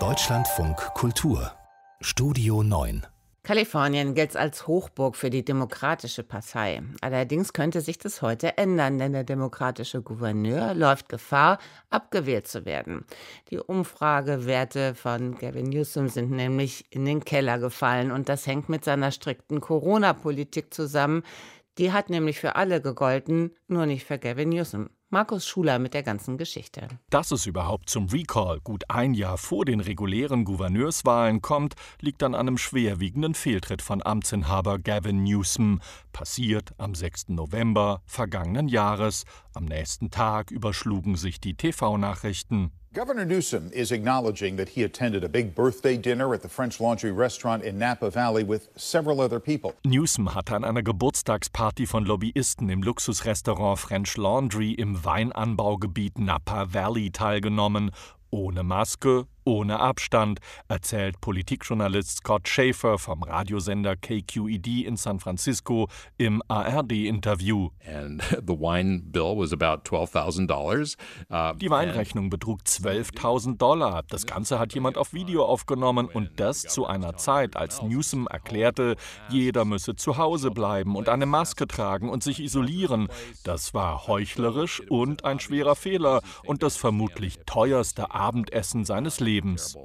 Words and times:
Deutschlandfunk 0.00 0.76
Kultur 0.94 1.52
Studio 2.00 2.64
9 2.64 3.06
Kalifornien 3.44 4.16
gilt 4.16 4.36
als 4.36 4.66
Hochburg 4.66 5.14
für 5.14 5.30
die 5.30 5.44
Demokratische 5.44 6.24
Partei. 6.24 6.82
Allerdings 7.02 7.52
könnte 7.52 7.80
sich 7.80 7.98
das 7.98 8.20
heute 8.20 8.58
ändern, 8.58 8.98
denn 8.98 9.12
der 9.12 9.22
demokratische 9.22 10.02
Gouverneur 10.02 10.74
läuft 10.74 11.08
Gefahr, 11.08 11.58
abgewählt 11.88 12.48
zu 12.48 12.64
werden. 12.64 13.04
Die 13.50 13.60
Umfragewerte 13.60 14.96
von 14.96 15.36
Gavin 15.36 15.66
Newsom 15.66 16.08
sind 16.08 16.32
nämlich 16.32 16.86
in 16.90 17.04
den 17.04 17.24
Keller 17.24 17.60
gefallen 17.60 18.10
und 18.10 18.28
das 18.28 18.48
hängt 18.48 18.68
mit 18.68 18.84
seiner 18.84 19.12
strikten 19.12 19.60
Corona-Politik 19.60 20.74
zusammen. 20.74 21.22
Die 21.78 21.92
hat 21.92 22.10
nämlich 22.10 22.40
für 22.40 22.56
alle 22.56 22.80
gegolten, 22.80 23.52
nur 23.68 23.86
nicht 23.86 24.04
für 24.04 24.18
Gavin 24.18 24.48
Newsom. 24.48 24.90
Markus 25.14 25.46
Schuler 25.46 25.78
mit 25.78 25.94
der 25.94 26.02
ganzen 26.02 26.38
Geschichte. 26.38 26.88
Dass 27.08 27.30
es 27.30 27.46
überhaupt 27.46 27.88
zum 27.88 28.08
Recall 28.08 28.58
gut 28.58 28.82
ein 28.90 29.14
Jahr 29.14 29.38
vor 29.38 29.64
den 29.64 29.78
regulären 29.78 30.44
Gouverneurswahlen 30.44 31.40
kommt, 31.40 31.76
liegt 32.00 32.24
an 32.24 32.34
einem 32.34 32.58
schwerwiegenden 32.58 33.34
Fehltritt 33.34 33.80
von 33.80 34.04
Amtsinhaber 34.04 34.80
Gavin 34.80 35.22
Newsom. 35.22 35.80
Passiert 36.12 36.74
am 36.78 36.96
6. 36.96 37.28
November 37.28 38.02
vergangenen 38.06 38.66
Jahres. 38.66 39.22
Am 39.54 39.66
nächsten 39.66 40.10
Tag 40.10 40.50
überschlugen 40.50 41.14
sich 41.14 41.40
die 41.40 41.54
TV-Nachrichten. 41.54 42.72
Governor 42.94 43.24
Newsom 43.24 43.72
is 43.72 43.90
acknowledging 43.90 44.54
that 44.54 44.68
he 44.68 44.84
attended 44.84 45.24
a 45.24 45.28
big 45.28 45.52
birthday 45.52 45.96
dinner 45.96 46.32
at 46.32 46.42
the 46.42 46.48
French 46.48 46.78
Laundry 46.78 47.10
restaurant 47.10 47.64
in 47.64 47.76
Napa 47.76 48.08
Valley 48.08 48.44
with 48.44 48.68
several 48.76 49.20
other 49.20 49.40
people. 49.40 49.74
Newsom 49.84 50.32
hatte 50.32 50.54
an 50.54 50.62
einer 50.62 50.84
Geburtstagsparty 50.84 51.88
von 51.88 52.04
Lobbyisten 52.04 52.70
im 52.70 52.84
Luxusrestaurant 52.84 53.80
French 53.80 54.16
Laundry 54.16 54.74
im 54.74 55.04
Weinanbaugebiet 55.04 56.20
Napa 56.20 56.72
Valley 56.72 57.10
teilgenommen, 57.10 57.90
ohne 58.34 58.64
Maske, 58.64 59.26
ohne 59.44 59.78
Abstand, 59.78 60.40
erzählt 60.68 61.20
Politikjournalist 61.20 62.18
Scott 62.18 62.48
Schaefer 62.48 62.98
vom 62.98 63.22
Radiosender 63.22 63.94
KQED 63.94 64.86
in 64.86 64.96
San 64.96 65.20
Francisco 65.20 65.88
im 66.16 66.42
ARD-Interview. 66.48 67.68
Die 71.60 71.70
Weinrechnung 71.70 72.30
betrug 72.30 72.62
12.000 72.62 73.58
Dollar. 73.58 74.02
Das 74.08 74.26
Ganze 74.26 74.58
hat 74.58 74.74
jemand 74.74 74.98
auf 74.98 75.12
Video 75.12 75.44
aufgenommen 75.44 76.08
und 76.08 76.40
das 76.40 76.62
zu 76.62 76.86
einer 76.86 77.16
Zeit, 77.16 77.56
als 77.56 77.82
Newsom 77.82 78.26
erklärte, 78.26 78.96
jeder 79.28 79.64
müsse 79.64 79.94
zu 79.94 80.16
Hause 80.16 80.50
bleiben 80.50 80.96
und 80.96 81.08
eine 81.08 81.26
Maske 81.26 81.68
tragen 81.68 82.08
und 82.08 82.22
sich 82.22 82.40
isolieren. 82.40 83.08
Das 83.44 83.74
war 83.74 84.06
heuchlerisch 84.06 84.80
und 84.88 85.24
ein 85.24 85.38
schwerer 85.38 85.76
Fehler 85.76 86.22
und 86.44 86.62
das 86.62 86.76
vermutlich 86.76 87.38
teuerste 87.46 88.10
Abendessen 88.24 88.86
seines 88.86 89.20
Lebens. 89.20 89.76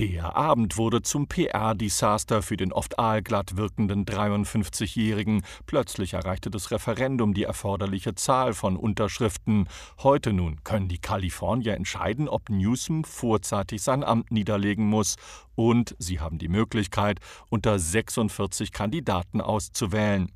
Der 0.00 0.36
Abend 0.36 0.78
wurde 0.78 1.02
zum 1.02 1.26
PR-Desaster 1.26 2.40
für 2.40 2.56
den 2.56 2.72
oft 2.72 2.98
aalglatt 2.98 3.58
wirkenden 3.58 4.06
53-Jährigen. 4.06 5.44
Plötzlich 5.66 6.14
erreichte 6.14 6.50
das 6.50 6.70
Referendum 6.70 7.34
die 7.34 7.42
erforderliche 7.42 8.14
Zahl 8.14 8.54
von 8.54 8.78
Unterschriften. 8.78 9.68
Heute 10.02 10.32
nun 10.32 10.64
können 10.64 10.88
die 10.88 10.98
Kalifornier 10.98 11.74
entscheiden, 11.74 12.26
ob 12.26 12.48
Newsom 12.48 13.04
vorzeitig 13.04 13.82
sein 13.82 14.02
Amt 14.02 14.32
niederlegen 14.32 14.86
muss. 14.86 15.16
Und 15.54 15.94
sie 15.98 16.20
haben 16.20 16.38
die 16.38 16.48
Möglichkeit, 16.48 17.18
unter 17.50 17.78
46 17.78 18.72
Kandidaten 18.72 19.42
auszuwählen. 19.42 20.32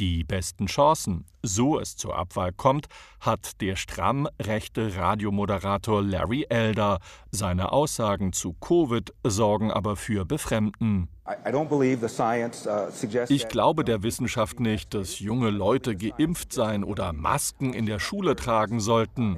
Die 0.00 0.24
besten 0.24 0.66
Chancen, 0.66 1.26
so 1.42 1.78
es 1.78 1.96
zur 1.96 2.16
Abwahl 2.16 2.52
kommt, 2.52 2.88
hat 3.20 3.60
der 3.60 3.76
stramm 3.76 4.28
rechte 4.42 4.95
Radiomoderator 4.96 6.02
Larry 6.02 6.46
Elder. 6.48 6.98
Seine 7.30 7.72
Aussagen 7.72 8.32
zu 8.32 8.54
Covid 8.54 9.12
sorgen 9.22 9.70
aber 9.70 9.96
für 9.96 10.24
Befremden. 10.24 11.08
Uh, 11.26 13.22
ich 13.28 13.48
glaube 13.48 13.84
der 13.84 14.02
Wissenschaft 14.04 14.60
nicht, 14.60 14.94
dass 14.94 15.18
junge 15.18 15.50
Leute 15.50 15.96
geimpft 15.96 16.52
sein 16.52 16.84
oder 16.84 17.12
Masken 17.12 17.72
in 17.72 17.86
der 17.86 17.98
Schule 17.98 18.36
tragen 18.36 18.78
sollten. 18.78 19.36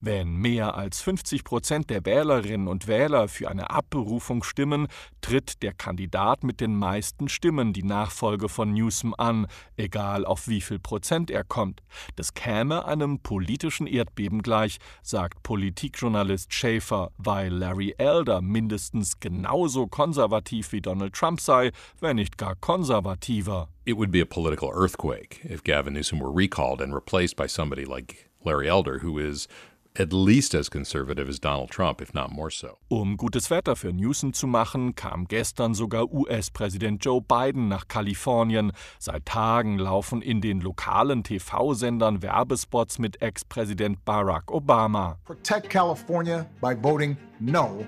Wenn 0.00 0.36
mehr 0.36 0.74
als 0.76 1.00
50 1.00 1.44
Prozent 1.44 1.90
der 1.90 2.04
Wählerinnen 2.06 2.68
und 2.68 2.86
Wähler 2.86 3.26
für 3.26 3.50
eine 3.50 3.70
Abberufung 3.70 4.44
stimmen, 4.44 4.86
tritt 5.20 5.62
der 5.64 5.72
Kandidat 5.72 6.44
mit 6.44 6.60
den 6.60 6.76
meisten 6.76 7.28
Stimmen 7.28 7.72
die 7.72 7.82
Nachfolge 7.82 8.48
von 8.48 8.72
Newsom 8.72 9.14
an, 9.18 9.48
egal 9.76 10.24
auf 10.24 10.46
wie 10.46 10.60
viel 10.60 10.78
Prozent 10.78 11.32
er 11.32 11.42
kommt. 11.42 11.82
Das 12.14 12.34
käme 12.34 12.84
einem 12.84 13.18
politischen 13.18 13.88
Erdbeben 13.88 14.42
gleich, 14.42 14.78
sagt 15.02 15.42
Politikjournalist 15.42 16.54
Schaefer, 16.54 17.10
weil 17.18 17.52
Larry 17.52 17.96
Elder 17.98 18.40
mindestens 18.40 19.07
genauso 19.20 19.86
konservativ 19.86 20.72
wie 20.72 20.80
Donald 20.80 21.12
Trump 21.12 21.40
sei, 21.40 21.70
wenn 22.00 22.16
nicht 22.16 22.38
gar 22.38 22.54
konservativer. 22.56 23.68
it 23.84 23.96
would 23.96 24.10
be 24.10 24.20
a 24.20 24.26
political 24.26 24.70
earthquake 24.74 25.40
if 25.44 25.62
Gavin 25.64 25.94
Newsom 25.94 26.18
were 26.20 26.30
recalled 26.30 26.80
and 26.82 26.94
replaced 26.94 27.36
by 27.36 27.46
somebody 27.46 27.84
like 27.86 28.28
Larry 28.44 28.68
Elder, 28.68 28.98
who 28.98 29.18
is 29.18 29.48
at 29.96 30.12
least 30.12 30.54
as 30.54 30.68
conservative 30.68 31.28
as 31.28 31.40
Donald 31.40 31.70
Trump, 31.70 32.00
if 32.00 32.14
not 32.14 32.30
more 32.30 32.50
so. 32.50 32.76
Um 32.88 33.16
gutes 33.16 33.50
Wetter 33.50 33.74
für 33.74 33.92
Newsom 33.92 34.32
zu 34.32 34.46
machen, 34.46 34.94
kam 34.94 35.24
gestern 35.26 35.74
sogar 35.74 36.12
US-Präsident 36.12 37.04
Joe 37.04 37.20
Biden 37.20 37.68
nach 37.68 37.88
Kalifornien. 37.88 38.72
Seit 38.98 39.24
Tagen 39.26 39.78
laufen 39.78 40.22
in 40.22 40.40
den 40.40 40.60
lokalen 40.60 41.24
TV-Sendern 41.24 42.22
Werbespots 42.22 42.98
mit 42.98 43.20
Ex-Präsident 43.22 44.04
Barack 44.04 44.50
Obama. 44.52 45.16
Protect 45.24 45.68
California 45.68 46.46
by 46.60 46.74
voting 46.74 47.16
no 47.40 47.84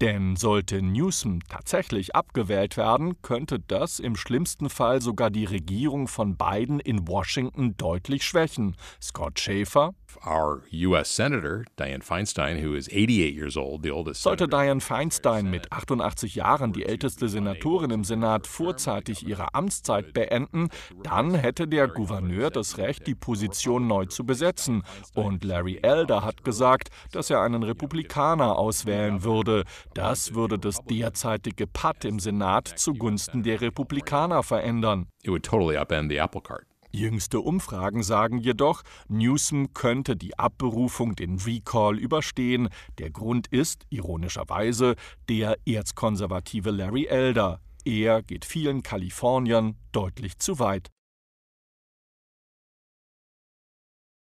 Denn 0.00 0.36
sollte 0.36 0.82
Newsom 0.82 1.40
tatsächlich 1.48 2.14
abgewählt 2.14 2.76
werden, 2.76 3.20
könnte 3.22 3.60
das 3.60 3.98
im 3.98 4.16
schlimmsten 4.16 4.68
Fall 4.70 5.00
sogar 5.00 5.30
die 5.30 5.44
Regierung 5.44 6.08
von 6.08 6.36
Biden 6.36 6.80
in 6.80 7.06
Washington 7.06 7.76
deutlich 7.76 8.24
schwächen. 8.24 8.76
Scott 9.00 9.38
Schaefer, 9.38 9.94
our 10.26 10.62
US 10.72 11.14
Senator 11.14 11.64
Dianne 11.78 12.02
Feinstein, 12.02 12.62
who 12.62 12.74
is 12.74 12.88
88 12.88 13.34
years 13.34 13.56
old, 13.56 13.82
the 13.82 13.90
oldest 13.90 14.22
Sollte 14.22 14.48
Dianne 14.48 14.80
Feinstein 14.80 15.50
mit 15.50 15.70
88 15.72 16.34
Jahren, 16.34 16.72
die 16.72 16.84
älteste 16.84 17.28
Senatorin 17.28 17.90
im 17.90 18.04
Senat, 18.04 18.46
vorzeitig 18.46 19.26
ihre 19.26 19.54
Amtszeit 19.54 20.12
beenden, 20.12 20.68
dann 21.02 21.34
hätte 21.34 21.68
der 21.68 21.88
Gouverneur 21.88 22.50
das 22.50 22.78
Recht, 22.78 23.06
die 23.06 23.14
Position 23.14 23.86
neu 23.86 24.06
zu 24.06 24.24
besetzen. 24.24 24.82
Und 25.14 25.44
Larry 25.44 25.78
Elder 25.82 26.24
hat 26.24 26.44
gesagt, 26.44 26.88
dass 27.12 27.30
er 27.30 27.40
einen 27.40 27.62
Republikaner 27.62 28.56
auswählen 28.56 29.24
würde. 29.24 29.64
Das 29.94 30.34
würde 30.34 30.58
das 30.58 30.84
derzeitige 30.84 31.66
Patt 31.66 32.04
im 32.04 32.18
Senat 32.18 32.68
zugunsten 32.68 33.42
der 33.42 33.60
Republikaner 33.60 34.42
verändern. 34.42 35.06
It 35.22 35.30
would 35.30 35.44
totally 35.44 35.76
upend 35.76 36.10
the 36.10 36.18
apple 36.18 36.40
cart. 36.40 36.71
Jüngste 36.94 37.40
Umfragen 37.40 38.02
sagen 38.02 38.38
jedoch, 38.38 38.82
Newsom 39.08 39.72
könnte 39.72 40.14
die 40.14 40.38
Abberufung, 40.38 41.16
den 41.16 41.38
Recall, 41.38 41.98
überstehen. 41.98 42.68
Der 42.98 43.10
Grund 43.10 43.46
ist, 43.46 43.84
ironischerweise, 43.88 44.96
der 45.28 45.56
erzkonservative 45.66 46.70
Larry 46.70 47.06
Elder. 47.06 47.60
Er 47.84 48.22
geht 48.22 48.44
vielen 48.44 48.82
Kaliforniern 48.82 49.76
deutlich 49.92 50.38
zu 50.38 50.58
weit. 50.58 50.90